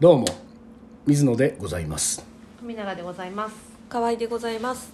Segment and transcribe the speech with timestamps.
[0.00, 0.26] どうも
[1.06, 2.24] 水野でございます。
[2.60, 3.54] 富永でございます。
[3.88, 4.92] 河合でございます。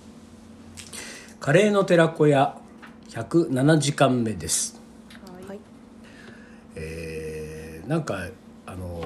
[1.40, 2.56] カレーの寺子屋
[3.08, 4.80] 107時間目です。
[5.48, 5.58] はい。
[6.76, 8.27] えーなんか
[8.66, 9.00] あの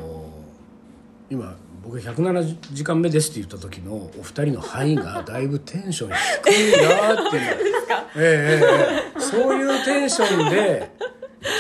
[1.31, 6.11] ー今僕107時間目ですって言った時のお二人の範囲が だいぶテンション
[6.45, 7.75] 低いなっていう。
[8.17, 10.91] ええええええそういうテンションで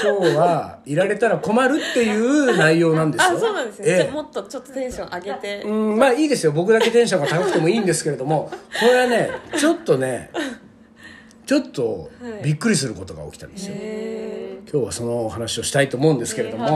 [0.02, 3.36] 今日はいられたら困るっていう内容なんですよ。
[3.36, 3.96] あそうなんですね、ええ。
[3.96, 6.52] じゃあもっとちょっとテンション上げて、うんまあいいですよ。
[6.52, 8.50] 僕だけテンションが高くてもいいんですけれども
[8.80, 10.30] これはねちょっとね
[11.46, 12.10] ちょっと
[12.42, 16.66] びっくりすることが起きたんですよ、へ今日はそのお話をしたいと思うんですけれども、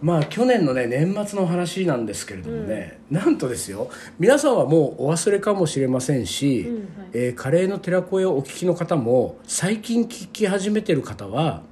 [0.00, 3.90] まあ去年のね年末の話なんですけれどもね、なんとですよ。
[4.18, 6.66] 皆さんはもうお忘れかもしれませんし、
[7.12, 11.62] えーカレーの寺子屋をお聞きの方も最近聞き始めてる方は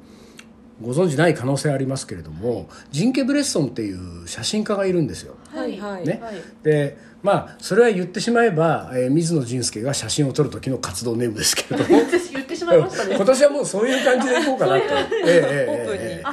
[0.81, 5.35] ご存知ない可能性ありますけれども、ジンケ・ブレッソンっていう写真家がいるんですよ。
[5.53, 6.21] はいはい、ね。
[6.23, 6.35] はい。
[6.63, 11.83] でまあそれは言ってしまえば、えー水野仁介が写真を撮る時の活動ネームですけれど。
[11.83, 13.15] も言って言ってしまいましたね。
[13.15, 14.85] 今年はもうそういう感じでいこうかなと。
[14.85, 16.25] ええええええ。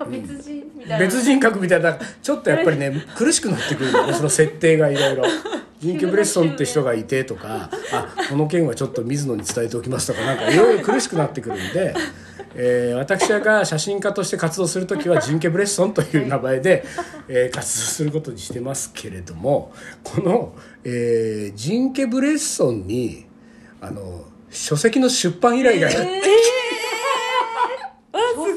[0.00, 0.98] オー別人みたいな。
[0.98, 5.24] 別人格みたいなちょっとやっぱりね苦しくなってくるよねその設定がいろいろ。
[5.80, 11.92] ジンケ・ブレッソンって人がいてとかあこの件はちょっと水野に伝えておきますとかなんかいろいろ苦しくなってくるんで、
[12.54, 16.84] えー私が写真家として活動する時はジンケ・ ブレッソンという名前で、
[17.28, 19.72] えー活動することにしてますけれども
[20.02, 23.26] この、えージンケ・ブレッソンに
[23.80, 25.94] あの書籍の出版依頼が、 あす
[28.36, 28.52] ごい。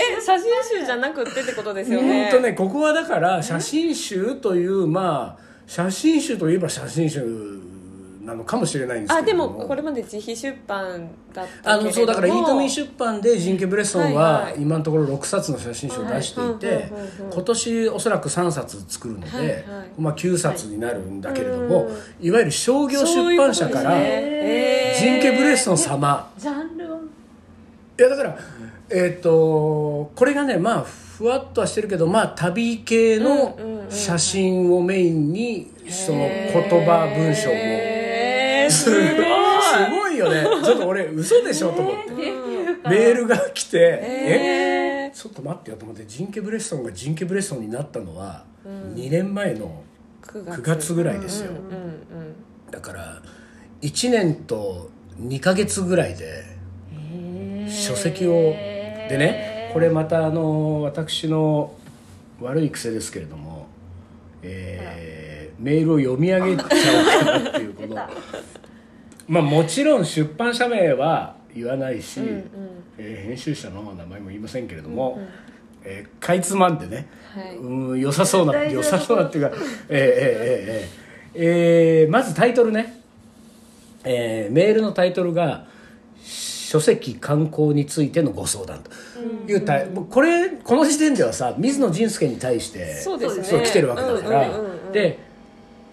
[0.00, 2.24] え写真集じゃなくってってことですよね。
[2.30, 7.20] 本当ねここはだから写真集というまあ写真集といえば写真集
[8.20, 9.58] なのかもしれないんですあでけれども。
[9.60, 14.54] もこれまで自費出版だったあのそうだからイートミー出版でジンケ・ブレッソンはいははい。
[14.58, 16.92] 今のところ6冊の写真集を出していて
[17.32, 19.64] 今年おそらく3冊作るので、はいはい。
[19.98, 21.88] まあ、9冊になるんだけれども、
[22.20, 22.30] い。
[22.30, 26.30] わゆる商業出版社からジンケ・ブレッソン様。
[26.36, 26.98] ジャンルは
[27.98, 28.38] いやだから
[28.90, 33.58] えっ、とこれがねまあふわっとはしてるけどまあ旅系の
[33.90, 37.89] 写真をメインにその言葉文章もへー
[38.70, 40.44] すごい すごいよね。
[40.64, 42.10] ちょっと俺嘘でしょと思って。
[42.88, 45.12] メールが来てええ？
[45.14, 48.44] ちょっと待ってよと思ってジンケ・ブレッソンがジンケ・ブレッソンになったのは
[48.94, 49.82] 2年前の
[50.22, 51.52] 9 9月ぐらいですよ。
[52.70, 53.20] だから
[53.82, 54.88] 1年と
[55.20, 56.44] 2ヶ月ぐらいで
[57.68, 58.32] 書籍を
[59.10, 61.74] でねこれまたあの私の
[62.40, 63.66] 悪い癖ですけれども、
[64.42, 65.20] えー
[65.60, 66.68] メールを読み上げちゃおう
[67.24, 68.08] かなっていうこの
[69.28, 72.20] まあもちろん出版社名は言わないし、
[72.98, 75.20] えー編集者の名前も言いませんけれども、
[75.84, 77.56] えーかいつまんでね、はい。
[77.56, 82.02] うん良さそうな良さそうなっていうかえーえーえーえー。
[82.02, 83.00] えーまずタイトルね、
[84.04, 85.66] えーメールのタイトルが
[86.22, 88.90] 「書籍観光についてのご相談」と。
[89.46, 93.26] いうタイもうこれこの時点ではさ水野仁介に対してそうね。
[93.64, 94.92] 来てるわけだから、うんうんうんうん。
[94.92, 95.18] で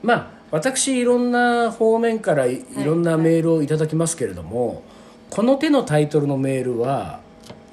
[0.03, 2.83] まあ私いろんな方面からいい。
[2.83, 4.83] ろんなメールをいただきますけれども、
[5.29, 7.19] この手のタイトルのメールは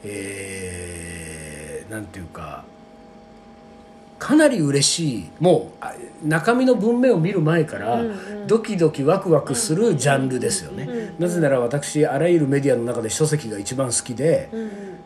[0.05, 2.65] えー、なんていうか
[4.19, 8.03] かなり嬉しいもうあ中身の文面を見る前から
[8.47, 14.49] ドキドキワクワクするジャンルですよね、なぜなら私あらゆるメディアの中で書籍が一番好きで、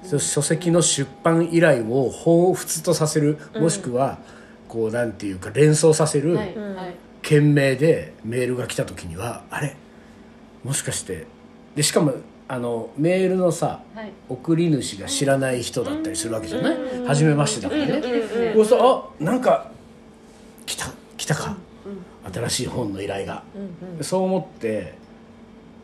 [0.04, 4.18] そ書籍の出版依頼を彷彿とさせるもしくは
[4.68, 6.56] こうなんていうか連想させるはい。
[6.56, 9.76] はい件名でメールが来た時にはあれ？
[10.64, 11.26] もしかして。
[11.76, 12.14] でしかも
[12.48, 14.12] あのメールのさはい。
[14.30, 16.76] 送り主が知らない人だったりするわけじゃない？
[17.06, 17.98] 初めましてだからね。
[18.56, 19.70] うするとあなんか
[20.64, 21.54] 来た来たか。
[22.32, 23.42] 新しい本の依頼が。
[24.00, 24.94] そう思って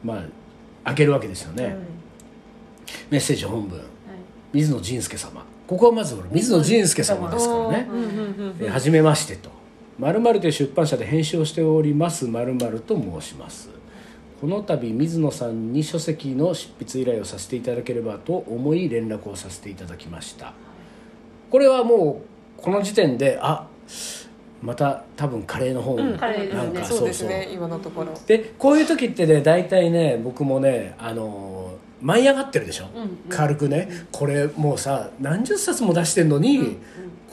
[0.02, 0.22] まあ
[0.86, 1.76] 開けるわけですよね。
[3.10, 3.82] メッセージ本文。
[4.54, 5.44] 水野仁介様。
[5.66, 7.88] ここはまず水野仁介様ですからね。
[8.60, 9.50] えーはじめましてと
[9.98, 13.70] 〇〇という出版社で編集をしております〇〇と申します。
[14.40, 20.52] この度水野さんに書籍の執筆依頼をさせていただければと思い連絡をさせていただきました。
[21.50, 22.22] これはも
[22.58, 23.66] うこの時点であ
[24.60, 28.12] また多分カレーの本、カレーそうですね今のところ。
[28.26, 33.88] でこういう時ってね大体ね僕もねあの舞い上がってるでしょ、うん軽くね。
[34.10, 36.78] これもうさ何十冊も出してんのに、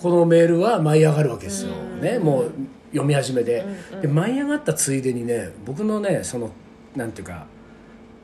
[0.01, 1.71] このメールは舞い上がるわけですよ、
[2.01, 2.51] ねもう
[2.92, 3.63] 読み始めで,、
[4.01, 6.50] で舞い上がったついでにね僕のねその
[6.95, 7.45] なんていうか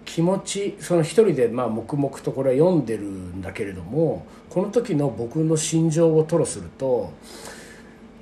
[0.03, 7.13] 気持ちその一人でまあ黙々とこれは読んでるんだけれどもこの時の僕の心情を吐露すると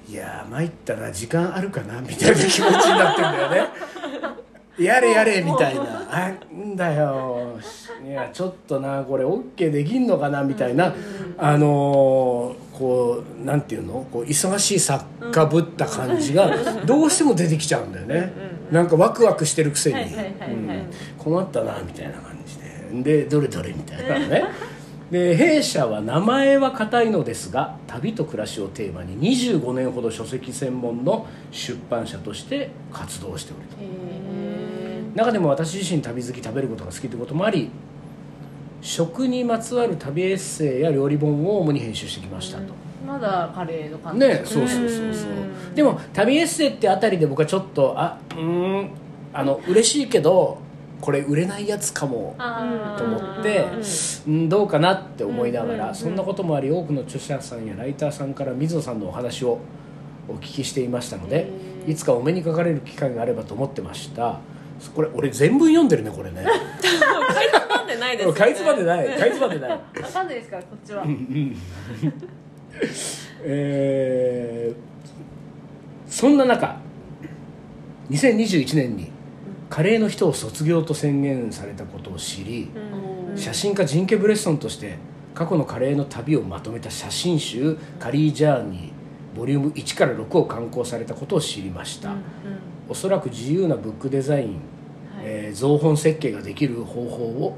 [0.07, 3.69] いやー参ったな時間あるかなみたいな気持ちになってるんだよね。
[4.85, 6.05] やれやれみたいな。
[6.11, 7.57] あんだよ。
[8.05, 10.93] いやちょっとなこれ OK できんのかなみたいな、
[11.37, 14.05] あのーこうなんていうの？
[14.11, 16.51] こう忙しい作家ぶった感じが
[16.85, 18.33] どうしても出てきちゃうんだよね。
[18.71, 19.99] なんかワクワクしてるくせに。
[21.17, 22.57] 困ったなみたいな感じ
[23.03, 23.23] で。
[23.23, 24.43] でどれどれみたいなね。
[25.11, 37.69] で弊社は名前は固いのですが旅と暮らしをテーマに25年ほど書籍専門の出版社として活動しておりへ中でも私自身旅好き食べることが好きということもあり
[38.81, 44.19] 食にまつわる旅エッセイや料理本を主に編集してきましたと、ーまだカレーの感じ。
[44.27, 45.75] ねそうそうそうそう。
[45.75, 48.89] でも旅エッセイってあたりで僕はちょっとあうーん
[49.33, 50.59] あの嬉しいけど
[51.01, 52.35] これ売れないやつかも
[52.97, 53.65] と思って
[54.27, 54.49] うん。
[54.49, 59.59] どうかなって思いながら、そんなこともあり多くの著者さんやライターさんから水野さんのお話を
[60.27, 61.49] お聞きしていましたので
[61.87, 64.39] いつかお目にかかれる機会があればと思ってました。
[64.93, 66.45] これ俺全文読んでるねこれね
[68.05, 69.07] ないですよねかいつまでない。
[69.17, 69.69] かいつまでない。
[69.71, 69.79] わ
[70.13, 71.05] かんないですからこっちは。
[73.43, 74.95] えー
[76.07, 76.77] そんな中
[78.09, 79.11] 2021年に
[79.69, 82.69] カレーの人を卒業と宣言されたことを知り、
[83.31, 83.37] うん。
[83.37, 84.97] 写真家ジンケ・ブレッソンとして
[85.33, 88.91] 過去のカレーの旅をまとめた写真集「カリージャーニー」
[89.37, 92.13] ボリューム1から6を刊行されたことを知りました、
[92.87, 94.55] おそらく自由なブックデザイン、はい。
[95.23, 97.57] えー造本設計ができる方法を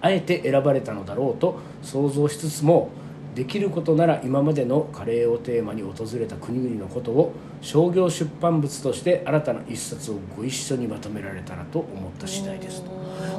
[0.00, 2.90] あえて選ばれたのだろうと想像しつつも
[3.34, 12.90] できることなら今までのカレーをテーマに訪れた国々のことを商業出版物として新たな一冊をご一緒にまとめられたらと思った次第ですと。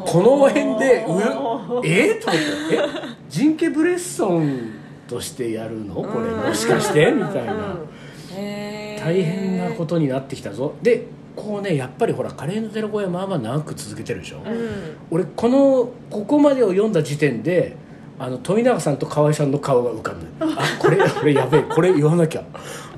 [0.05, 2.19] この辺でうえ？
[2.19, 2.75] ー、と思って。
[2.75, 2.79] え？
[3.29, 4.71] ジンケ・ブレッソン
[5.07, 5.95] としてやるの？
[5.95, 7.11] これもしかして？
[7.11, 7.77] みたいな。
[8.31, 10.75] 大変なことになってきたぞ。
[10.81, 14.69] でこうねやっぱりほらカレーの寺子屋まあまあ長く続けてるでしょ、うん。
[15.11, 17.75] 俺このここまでを読んだ時点で
[18.17, 22.43] あの富永さんと河合さんの顔が浮かんであこれ これやべえこれ言わなきゃ。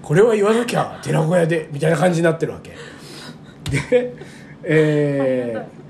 [0.01, 2.72] これは言わなきゃ寺子屋でみたいな感じになってるわけ。
[3.89, 4.13] で
[4.63, 5.81] えー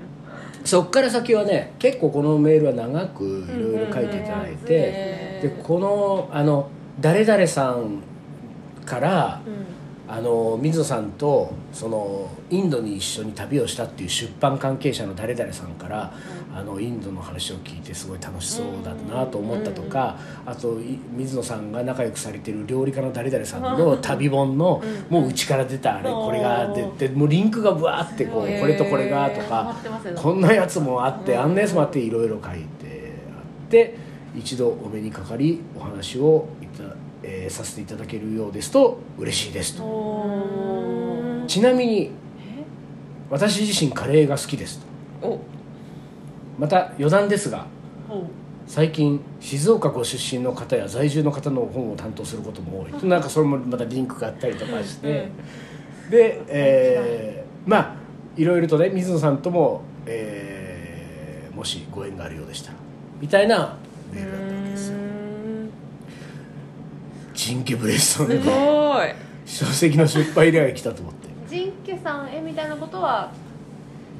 [0.64, 6.68] そっから先はね結構このメールは長くいろいろ書いていただいて、うんでこのあの
[7.00, 8.00] 誰々さん
[8.84, 9.40] から
[10.12, 16.12] あの水野さんとそのインドに一緒に旅をしたっていう出版関係者の誰々さんから、
[16.54, 31.54] あのインドの話を聞いてすごい楽しそうだなと思ったとか、あとい水野さんが仲良くされてる料理家の誰々さんの旅本の、もううちから出たあれこれが出てもうリンクがブワーってこうこれとこれがとハかこんなやつもあってあん。
[31.54, 33.96] なやつもあっていろいろ書いてあって
[34.36, 36.48] 一度お目にかかりお話を
[37.22, 39.84] えーさせていただけるようですと嬉しいですと。
[39.84, 42.10] おちなみに
[43.30, 44.80] 私自身カレーが好きです
[45.20, 45.28] と。
[45.28, 45.40] お。
[46.58, 47.66] また余談ですが
[48.66, 52.92] 最近静岡ご出身の方や在住の方の本を担当することも多い。
[53.08, 55.28] なんかそれもまたリンクがあったりとかして、
[56.10, 57.94] で、えーまあ
[58.36, 62.76] いろいろとね水野さんとも、えーもしご縁があるようでしたら
[63.20, 63.76] みたいな
[64.12, 64.51] メールだった
[67.42, 69.08] ジンケブレッソンすのごい。
[69.44, 71.28] 書籍の出版依頼が来たと思って。
[71.48, 73.32] ジンケさんへみたいなことは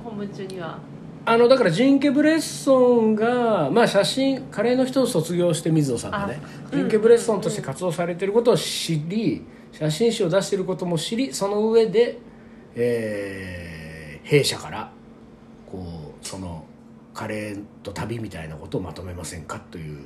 [0.03, 0.77] 本文中には？
[1.25, 6.41] あのだからジンケ・ブレッソンが、まあ、写真カレーの人を卒業して水野さんがね
[6.73, 12.19] あジンケ・ブレッソンとして活動されていることを知り写真集を出していることも知りその上で、
[12.75, 14.93] えー弊社から
[15.71, 16.65] こうその
[17.13, 19.99] カレーと旅みたいなことをまとめませんかという。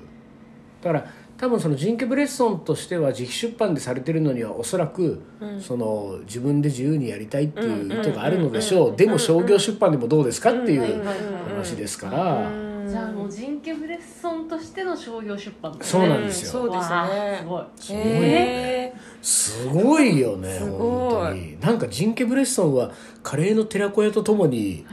[0.82, 5.22] だから多分そのジンケ・ブレッソンとしては自費出版でされてるのにはおそらく、
[5.60, 11.04] その自分で自由にやりたいっていう意図があるのでしょう、でも商業出版でもどうですかっていう
[11.48, 16.52] 話ですから、じゃあもうジンケ・ブレッソンとしての商業出版そうなんですよ。
[16.52, 17.38] そうですね。
[17.40, 17.64] すごい。
[17.76, 18.02] すごい。
[18.02, 20.78] へすごいよねすごい。
[20.78, 24.86] 本当になんかジンケ・ブレッソンはカレーの寺子屋とともに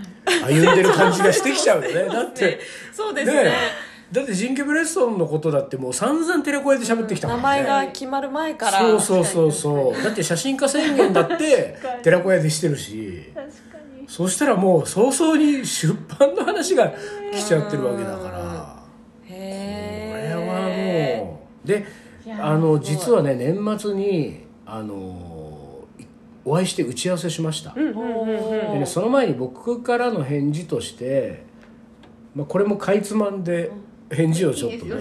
[0.45, 2.05] 歩んでる感じがしてきちゃうよね。
[2.11, 3.43] だってーそうですね。
[3.43, 3.51] ね
[4.13, 8.79] だってジンケ・ブレッソンのことだってもう散々寺子屋で喋ってきたか名らね前が決まる前から。
[8.79, 10.03] そうそうそうそう。
[10.03, 13.31] だって写真家宣言だって 寺子屋でしてるし。
[13.33, 13.53] 確か
[13.99, 14.07] に。
[14.07, 16.93] そしたらもう早々に出版の話が
[17.31, 18.83] 来ちゃってるわけだから。
[19.27, 21.67] これへはもう。
[21.67, 21.83] で
[22.39, 26.03] あの実はね年末にあのい
[26.45, 28.73] お会いして打ち合わせしました、うんうんうんうん。
[28.73, 31.45] でね、その前に僕からの返事として、
[32.35, 33.71] まあ、これもかいつまんで
[34.15, 34.95] 返事をちょっとね。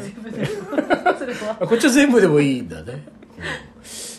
[1.61, 3.03] こっちは全部でもいいんだね、うん。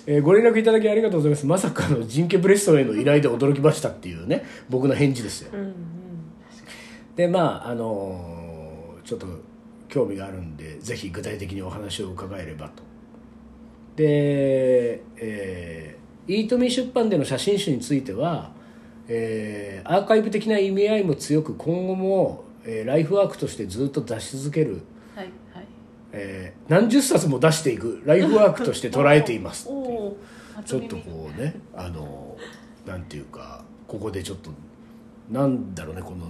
[0.06, 1.46] えーご連絡いただきありがとうございます。
[1.46, 5.52] まさかのジンケブレッソンへの依頼で驚きましたっていうね僕の返事ですよ、
[7.16, 9.28] でまああのーちょっと
[9.90, 12.84] 興味があるんでぜひ具体的にお話を伺えればと。
[13.96, 18.52] で、えー、イートミー出版での写真集については、
[19.08, 24.82] えーアーカイブ的な意味合いも強く今後も、えーライフワークとしてずっと出し続ける、
[25.16, 25.66] はいはい。
[26.14, 28.02] えー何十冊も出していく。
[28.06, 29.66] ライフワークとして捉えています。
[30.66, 32.38] ちょっとこうねあの
[32.86, 34.52] なんていうかここでちょっと
[35.32, 36.28] なんだろうねこの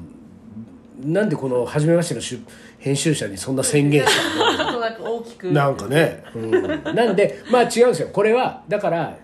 [1.04, 2.40] なんでこの初めましての出
[2.80, 4.58] 編集者にそんな宣言したの？
[4.58, 5.52] ちょっとなんか大きく。
[5.52, 6.52] なんかね、うん、
[6.96, 8.10] なんでまあ違うんですよ。
[8.14, 9.18] これはだから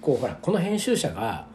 [0.00, 1.46] こうほらこの編集者が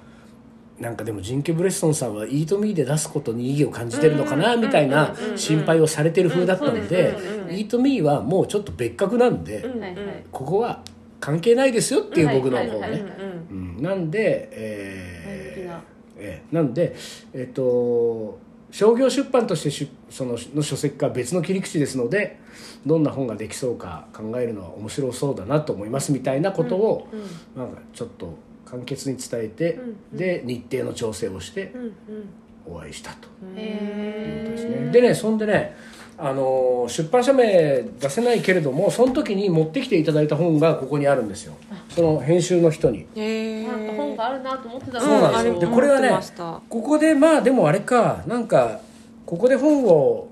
[0.81, 7.15] なんかでもジンケ・ブレッソンさんは「イートミー」で出すことに意義を感じてるのかなみたいな心配をされてる風だったので
[7.51, 9.63] 「イートミー」はもうちょっと別格なんで、
[10.31, 10.83] ここは
[11.19, 13.05] 関係ないですよっていう僕の方ね。
[13.51, 13.77] うん。
[13.81, 15.79] なんでえー
[16.17, 16.95] えーなんで
[17.33, 18.39] えっと
[18.71, 22.39] 商業出版としてしそのの書籍化は別の切り口ですので
[22.85, 27.07] どんな本ができそうか考えるのは面白そうだなと思いますみたいなことを、
[27.55, 28.33] なんかちょっと
[28.65, 29.79] 簡潔に伝えて、
[30.13, 31.73] で日程の調整をして
[32.65, 33.27] お会いしたと。
[33.59, 34.91] いうことですね。
[34.91, 35.75] でねそんでね
[36.17, 41.55] あの出版社名出せないけれどもその時に持ってきていただいた本がここにあるんですよ。
[41.89, 43.07] その編集の人に。
[43.15, 46.11] へえなんか本があるなと思ってたそうなんですよ、うんでこれはね
[46.69, 48.79] ここでまあでもあれかなんか
[49.25, 50.30] ここで本をの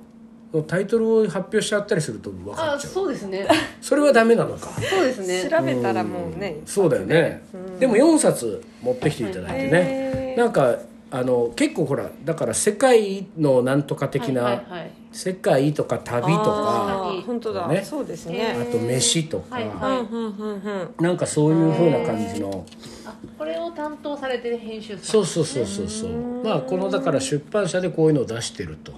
[0.68, 2.92] タイトルを発表しちゃったりすると分かあっちゃう。
[2.92, 3.48] そうですね。
[3.82, 4.70] それはダメなのか。
[4.82, 5.50] そうですね。
[5.50, 7.44] 調べたらもうねそうだよね、
[7.80, 10.78] でも4冊持ってきていただいてね、なんか
[11.12, 14.92] あの結構ほらだから世界のなんとか的な、はいはいはい。
[15.12, 17.16] 世界とか旅とか。
[17.26, 17.68] 本当だ。
[17.68, 17.84] ね。
[17.84, 22.64] そうですあねと飯とか、はいうんうんうんうんなんかそういう風な感じの。
[23.06, 25.04] あこれを担当されてる編集さん。
[25.04, 26.12] そうそうそうそうそう。
[26.44, 28.92] まあこのだから出版社でこういうのを出してると。
[28.92, 28.96] へ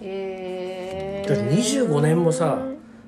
[1.23, 2.59] えだって25年もさ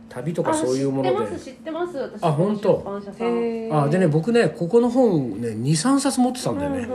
[0.09, 1.37] 旅とかそういうもので。
[1.39, 2.23] 知ってます知ってます私。
[2.23, 2.77] あ本当？
[2.77, 3.27] 出版社さん。
[3.27, 6.87] へーあでね僕ねここの本ね23冊持ってたんだよね、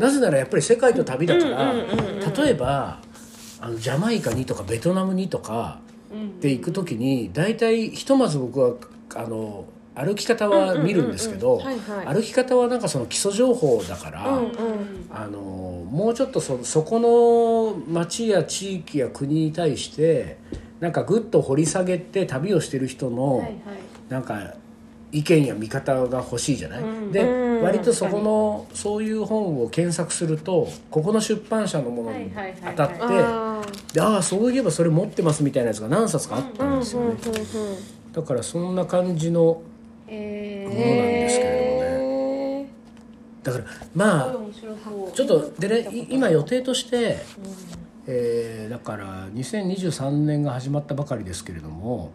[0.00, 3.00] なぜならやっぱり世界と旅だから、例えば
[3.60, 6.40] あのジャマイカにとかベトナムにとかうん。
[6.40, 8.74] で行く時に大体ひとまず僕は
[9.14, 11.62] あの歩き方は見るんですけど、
[12.04, 14.52] 歩き方はなんかその基礎情報だから、うんうん。
[15.10, 15.40] あの
[15.90, 20.36] もうちょっとそそこの町や地域や国に対して
[20.80, 23.54] なんかぐっと掘り下げて旅をしてる人の、はいはい。
[24.10, 24.54] なんか
[25.12, 32.30] 意見や見方が欲しいじゃない、でうん割とそこのそういう本を検索するとここの出版社のものに
[32.66, 33.62] 当たってあ
[34.18, 37.14] あそういえばそれ持ってますみたいなやつが何冊かあったんですよね、
[38.12, 39.62] だからそんな感じの
[40.06, 41.86] ものなんえですけれどもね。
[42.62, 42.66] へ
[43.42, 44.36] だからまあ
[45.14, 47.18] ちょっとでねい今予定として、
[48.06, 52.12] えーだから2023年が始まったばかりですけれども、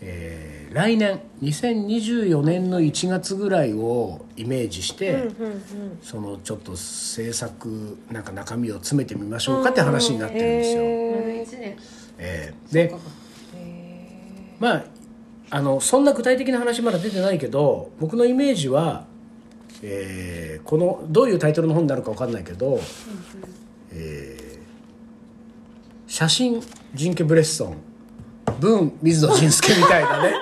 [0.00, 5.62] えー来年2024年の1月ぐらいをイメージして、ーうんうん
[6.02, 10.82] そのちょっと制作なんか中身を詰めてみましょうかって話になってるんですよ。
[10.82, 11.76] 丸へ一年
[12.18, 12.96] えーでー
[13.56, 14.84] へまあ
[15.50, 19.06] あのそんな具体的な話まだ出てないけど僕のイメージは、
[19.82, 22.80] えーこのどういうタイトルの本になるか分かんないけど、
[23.92, 24.48] えー
[26.06, 26.60] 写真
[26.94, 27.76] ジンケ・ブレッソン
[28.60, 30.32] 文水野仁介みたいなね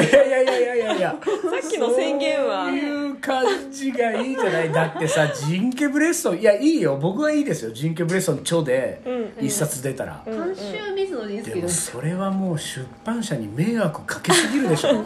[0.00, 1.16] いやいやいやいやいやいや。
[1.20, 2.66] ーさっきの宣言は。
[2.66, 4.72] そういう感じがいいじゃない？
[4.72, 6.96] だってさジンケ・ブレッソンいやいいよ。
[6.96, 7.72] 僕はいいですよ。
[7.72, 9.02] ジンケ・ブレッソン著で
[9.40, 15.04] 一冊出たら、監修水野仁ですもそれはもう出版社に迷惑かけすぎるでしょ。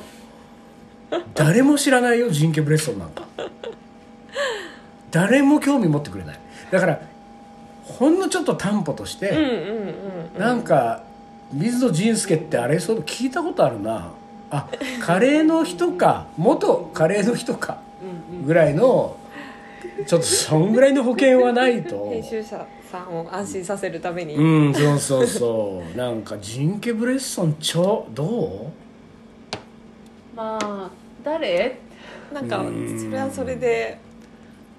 [1.35, 3.25] 誰も知らないよジンケ・ブレッソンなんか。
[5.11, 6.41] 誰も興味持ってくれない。
[6.71, 7.01] だから
[7.83, 9.45] ほんのちょっと担保として、うんうん
[10.35, 10.41] うん。
[10.41, 11.03] なんか
[11.51, 14.11] 水野仁介ってあれそう聞いたことあるな
[14.51, 14.69] あ
[15.01, 17.79] カレーの人か元カレーの人か
[18.47, 19.17] ぐらいの
[20.07, 22.09] ちょっとそんぐらいの保険はないと。
[22.13, 25.97] 編集者さんを安心させるために、うんそうそうそう。
[25.99, 28.71] なんかジンケ・ブレッソンちょど
[30.35, 30.91] まあ
[31.23, 31.79] 誰？
[32.33, 32.99] なんかうん。
[32.99, 33.99] それはそれで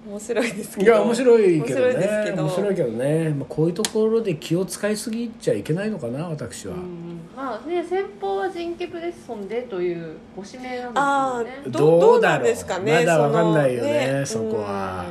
[0.07, 0.91] 面白いですうけど。
[0.91, 2.33] いや面白いけどね。
[2.35, 2.89] 面白いけど。
[2.89, 7.19] ね、まあ、こういうところで気を使いすぎちゃいけないのかな私は、うん。
[7.35, 11.63] まあね先方はジンケ・ブレッソンでというご指名なんあですよね。
[11.67, 11.99] あどうだろう。
[12.01, 15.05] どうなんですかねまだわかんないよねそこは。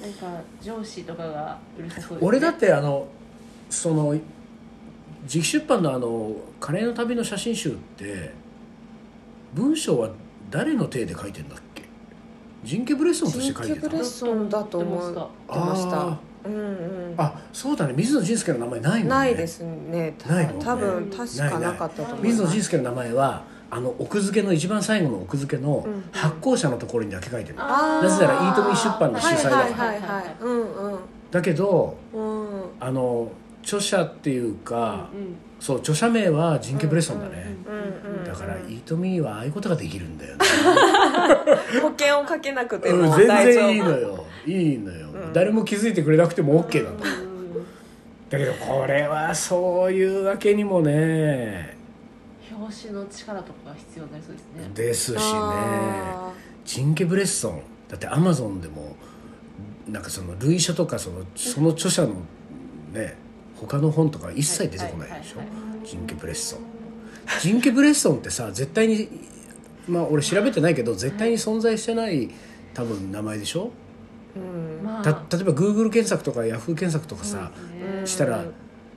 [0.00, 3.08] なんか上司とかがうるさそうね、俺だってあの
[3.68, 4.12] その
[5.24, 8.30] 自費出版のあの「カレーの旅」の写真集って
[9.52, 10.10] 文章は
[10.48, 11.65] 誰の手で書いてんだっけ？
[12.66, 15.18] ジンケ・ブレッソンとして書いてたジンケブレッソンだと思って
[15.58, 16.00] ました。
[16.02, 17.14] あうんうん。
[17.16, 17.94] あそうだね。
[17.96, 19.08] 水野仁介の名前ないもんね。
[19.08, 20.14] ないですね。
[20.18, 22.22] たないもんね多分確かなかったと思います。
[22.22, 28.08] 水野仁介の名前はあの奥付けの一番最後の奥付けのうん発行者のところにだけ書いてる、あー。
[28.08, 30.36] なぜならイートミー出版の主催だから、はいはいはいはい。
[30.40, 30.98] うん
[31.30, 32.20] だけどうん。
[32.20, 33.30] うんああの
[33.62, 37.54] 著者っていうか、うんそう著者名はジンケ・ブレッソンだね、
[38.26, 40.44] だからイートミーはああいうことができるんだよね、
[41.80, 43.66] 保険をかけなくてもうん全大丈夫。
[43.66, 44.24] 然いいのよ。
[44.46, 45.32] いいのよ、うん。
[45.32, 47.10] 誰も気づいてくれなくても OK なんだ、う。
[47.10, 47.66] ん。
[48.28, 51.76] だけどこれはそういうわけにもね。
[52.58, 54.70] 表紙の力とかが必要になりそうですね。
[54.74, 55.18] ですしね。
[55.20, 56.32] あ
[56.64, 57.62] ジンケ・ブレッソン。
[57.88, 58.96] だってアマゾンでも
[59.88, 62.14] なんかその類書とかそのその著者の
[62.92, 63.16] ね
[63.60, 65.40] 他の本とか一切出てこないでしょ？
[65.86, 66.56] ジンケ・ブレッソ。
[66.56, 66.60] ン
[67.40, 69.08] ジンケ・ブレッソンってさ絶対に
[69.88, 72.30] まあ俺調べてないけど絶対に存在してない
[72.74, 73.70] 多分名前でしょ？
[74.36, 74.84] ーうん。
[74.84, 75.02] まあ。
[75.02, 77.52] た例えば Google 検索とか Yahoo 検索とかさ、
[78.00, 78.44] ねしたら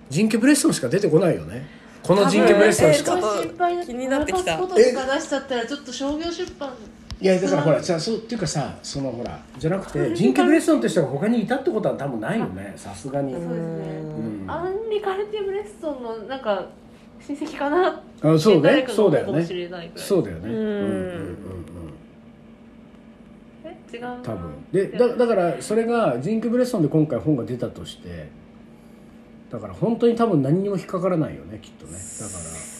[0.09, 1.67] ジンケ・ブレッソンしか出てこないよね。
[2.01, 4.57] このジンケ・ブレッソンしか、多分心配になってきた。
[4.57, 4.83] 出
[5.21, 6.71] しちゃったらちょっと商業出版
[7.21, 13.55] いやだからほらじゃあそうっていうかさそのほらじゃなくてジンケ・ブレッソンって人が他にいたってことは多分ないよねさすがに、そうですね。
[13.57, 14.45] うん。
[14.47, 16.65] アンリ・カルティ・ブレッソンのなんか
[17.19, 18.01] 親戚かな？
[18.21, 18.85] あそうね。
[18.87, 19.43] そうだよね。
[19.95, 20.49] そうだよね。
[20.49, 20.55] うん。
[20.55, 21.35] うんうんう
[23.91, 24.01] 違う？
[24.01, 24.51] な多分。
[24.71, 28.29] でだだからそれがジンケ・ブレッソンで今回本が出たとして
[29.51, 31.93] だから本当に多分何にも引っかからないよねきっとね。
[31.93, 32.33] だか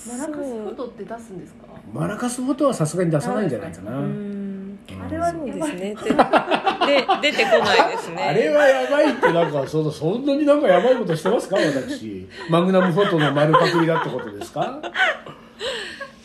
[0.08, 1.68] マラカスフォトって出すんですか？
[1.68, 4.80] らマラカスフォトはさすがに出さないんじゃないかな、うん。
[5.04, 5.76] あれはそうですね。
[5.76, 5.96] でで
[7.32, 8.24] 出てこないですね。
[8.24, 11.58] あれはやばいってなんかそのそんなになんかやばいことしてますか？
[11.58, 12.28] 私。
[12.50, 14.80] マグナムフォトの丸パクリだってことですか？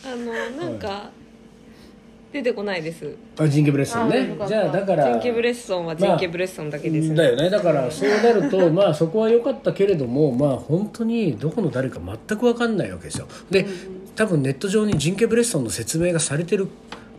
[0.05, 0.33] あの
[0.63, 1.09] なんか、
[2.35, 3.15] 出てこないです。
[3.37, 4.17] あジンケ・ブレッソンね。
[4.17, 4.47] あよかった。
[4.47, 7.09] じゃあだからジンケブレッソンはジンケブレッソンだけです。
[7.09, 7.49] ね、だよね。
[7.49, 13.27] だからそうなると まあそこは良かったけれどもまあ本当にどこの誰か全く分かんないわけですよ。
[13.49, 13.65] で
[14.17, 16.67] 多分ネット上にジンケ・ブレッソンの説明がされてる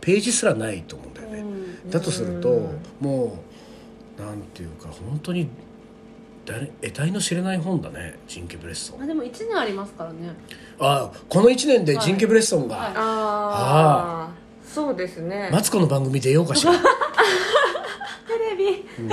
[0.01, 1.43] ページすらないと思うんだよね。
[1.89, 3.39] だとするとも
[4.19, 5.47] うなんていうか本当に
[6.45, 9.01] 誰得体の知れない本だねジンケ・ブレッソン。
[9.01, 10.29] あでも1年ありますからね。
[10.79, 12.87] あこの1年でジンケ・ブレッソンが、はい。
[12.87, 14.31] ああ
[14.77, 15.49] そうですね。
[15.51, 16.77] マツコの番組出ようかしら、テ
[18.51, 18.85] レビ。
[18.99, 19.09] うん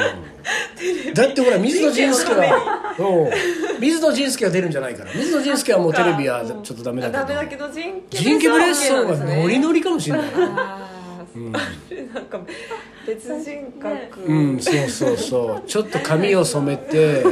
[1.14, 3.80] だってほら水野仁介はうん。
[3.80, 5.14] 水野仁介は出るんじゃないから。
[5.14, 7.18] 水野仁介はもうテレビはちょっとダメだけど。
[7.22, 10.30] ダメだけどジンケジンケ・ブレッソンはノリノリかもしれない
[11.36, 11.52] うん。
[11.52, 11.62] なん
[12.26, 12.40] か
[13.06, 15.66] 別人格、うん、そうそうそう。
[15.66, 17.24] ちょっと髪を染めて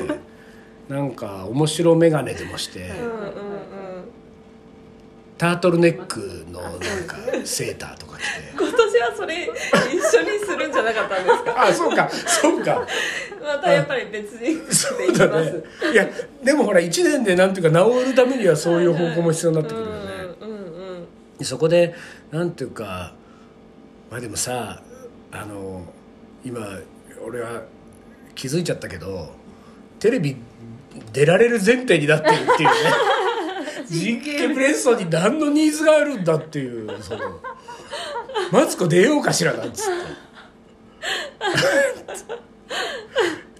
[0.89, 2.89] なんか面白眼鏡でもして。
[2.89, 3.52] うんうんうん
[5.43, 6.73] タートルネックのなん
[7.05, 8.27] かセーターとか着て。
[8.57, 11.63] 今年はそれ一緒にするんじゃなかったんですか？
[11.65, 12.87] あそうかそうか。
[13.43, 15.53] またやっぱり別人格そうだね
[15.93, 16.09] いや
[16.45, 20.01] でもほら1年でなんていうか治るためにはそういう方向も必要になってくるよね、
[20.43, 20.57] うんうん
[21.39, 21.45] うん。
[21.45, 21.93] そこで
[22.31, 23.13] なんていうか
[24.13, 24.81] まあでもさ
[25.33, 25.87] あの
[26.45, 26.61] 今
[27.27, 27.63] 俺は
[28.37, 29.33] 気づいちゃったけど
[29.99, 30.37] テレビ
[31.13, 32.75] 出られる前提になってるっていうね
[33.89, 37.41] 人気ブレッソンに何のニーズがあるんだっていうその
[38.51, 39.93] マツコ出ようかしらなんつって。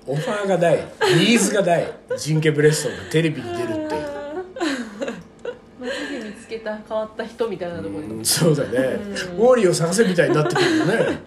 [0.07, 0.77] オファーがない
[1.17, 4.13] ニーズがないジンケ・ブレッソンがテレビに出るっていう。
[6.25, 8.79] 見つけた変わった人みたいなところに、うんそうだね、
[9.39, 11.21] ウォーリーを探せみたいになってくるよね。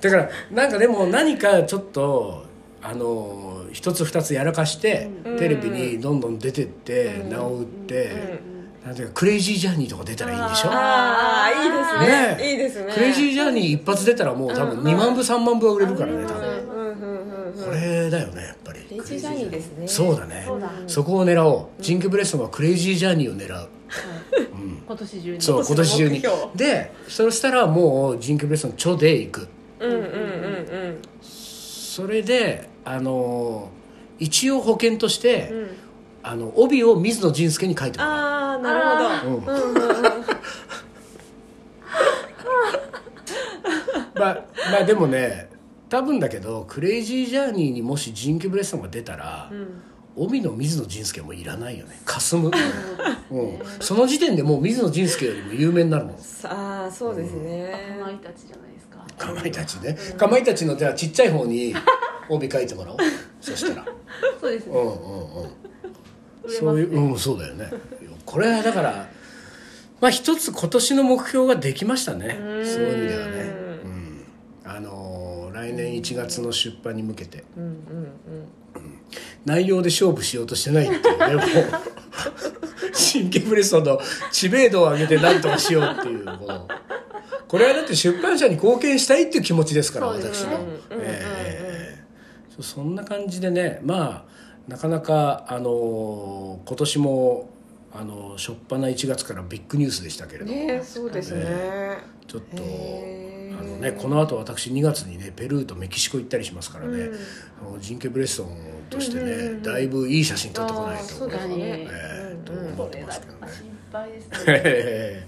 [0.00, 2.46] だからなんかでも何かちょっと
[2.86, 5.38] あの一つ二つやらかして、うん。
[5.38, 8.10] テレビにどんどん出てって、名を売って、
[8.84, 10.68] なんていうかクレイジージャーニーとか出たらいいんでしょ？
[10.70, 12.36] ああいいですね。
[12.36, 12.92] ねいいですね。
[12.92, 16.42] クレイジージャーニー一発出たらもう多分2万部3万部は売れるからね多分。
[16.42, 18.80] うんうんうんうんこれだよねやっぱり。
[18.80, 19.88] クレイジージャーニーですね。
[19.88, 20.44] そうだね。
[20.46, 21.82] そうだそこを狙おう。
[21.82, 23.68] ジンケ・ブレッソンはクレイジージャーニーを狙う。
[24.86, 25.40] 今年中に。
[25.40, 26.22] そう今年中に。
[26.54, 29.48] でそしたらもうジンケ・ブレッソン著で行く。
[29.80, 30.06] うんうんうんう
[30.90, 30.98] ん。
[31.22, 33.70] それであの
[34.18, 35.68] 一応保険として、うん。
[36.26, 39.36] あの帯を水野仁介に書いてもらああなるほど。
[39.36, 39.44] う、うん。
[39.44, 39.84] うんうんうん。
[44.18, 45.50] まあまあでもね
[45.90, 49.50] 多分だけどクレイジージャーニーにもしジンケ・ブレッソンが出たら、
[50.16, 52.00] 帯の水野仁介はもういらないよね。
[52.04, 52.50] かすむ、
[53.30, 56.14] うん、その時点でもう水野仁介よりも有名になるもん。
[56.44, 57.98] ああそうですね。
[58.00, 59.04] かまいたちじゃないですか。
[59.18, 59.96] かまいたちね。
[60.16, 61.74] かまいたちのじゃあちっちゃい方に
[62.28, 62.98] 帯書いてもらおう。
[63.40, 63.86] そしたら。
[64.40, 64.72] そうですね。
[64.72, 64.88] うんうん
[65.42, 65.50] うん。
[66.48, 67.70] そういううんそうだよね。
[68.24, 69.08] これはだから
[70.00, 72.36] まあ一つ今年の目標ができましたね。
[72.64, 73.32] そういう意味ではね。
[73.84, 74.24] うん。
[74.64, 77.44] あのー来年1月の出版に向けて。
[77.56, 77.76] うんうん
[79.44, 81.44] 内容で勝負しようとしてないっていうねもう。
[83.12, 84.00] 神経ブレストの
[84.32, 86.68] 知名度を上げて何とかしようっていうこの。
[87.46, 90.58] これはだって出版社に貢献したいっていう気持ちですから私の、
[90.90, 91.22] え
[91.60, 91.63] え
[92.56, 94.34] そそんな感じでねまあ
[94.68, 97.50] なかなかあの今年も
[97.92, 107.10] あの初っ端1月からビッグニュースでしたけれども、ねそうですね、ちょっとあのねこの後私2月にねペルーとメキシコ行ったりしますからね、
[107.64, 108.48] あのジンケ・ブレッソン
[108.90, 111.28] としてね、だいぶいい写真撮ってこないとう
[112.72, 113.38] 思っますけどね。
[113.46, 114.42] 心配ですね。
[114.48, 115.26] え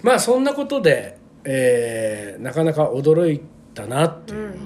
[0.02, 3.42] まあそんなことで、えーなかなか驚い
[3.74, 4.58] たなっていう、ちょっ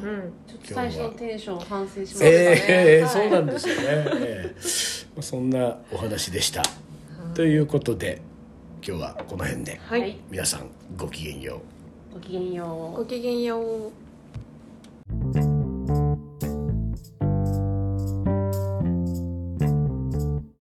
[0.44, 2.31] と最初のテンション反省しましたね、
[2.69, 6.63] えー、そうなんですよね、えー、まあ、そんなお話でした、
[7.35, 8.23] ということで
[8.87, 11.63] 今日はこの辺で、はい、皆さんごきげんよ
[12.13, 12.15] う。
[12.15, 12.97] ごきげんよう。
[12.99, 15.54] ごきげんよう。